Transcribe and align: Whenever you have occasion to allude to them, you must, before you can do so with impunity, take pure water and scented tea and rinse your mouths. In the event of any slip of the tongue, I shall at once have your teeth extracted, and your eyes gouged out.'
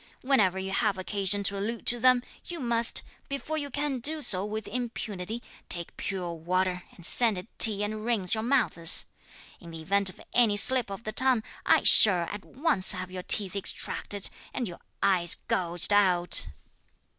Whenever 0.23 0.57
you 0.57 0.71
have 0.71 0.97
occasion 0.97 1.43
to 1.43 1.59
allude 1.59 1.85
to 1.85 1.99
them, 1.99 2.23
you 2.45 2.59
must, 2.59 3.03
before 3.29 3.55
you 3.59 3.69
can 3.69 3.99
do 3.99 4.19
so 4.19 4.43
with 4.43 4.67
impunity, 4.67 5.43
take 5.69 5.95
pure 5.95 6.33
water 6.33 6.81
and 6.95 7.05
scented 7.05 7.47
tea 7.59 7.83
and 7.83 8.03
rinse 8.03 8.33
your 8.33 8.41
mouths. 8.41 9.05
In 9.59 9.69
the 9.69 9.81
event 9.83 10.09
of 10.09 10.19
any 10.33 10.57
slip 10.57 10.89
of 10.89 11.03
the 11.03 11.11
tongue, 11.11 11.43
I 11.67 11.83
shall 11.83 12.27
at 12.29 12.43
once 12.43 12.93
have 12.93 13.11
your 13.11 13.21
teeth 13.21 13.55
extracted, 13.55 14.31
and 14.55 14.67
your 14.67 14.79
eyes 15.03 15.35
gouged 15.47 15.93
out.' 15.93 16.47